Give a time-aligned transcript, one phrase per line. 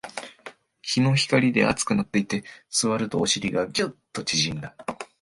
[0.81, 4.75] 日の光で熱くなっていて、座るとお尻がギュッと縮んだ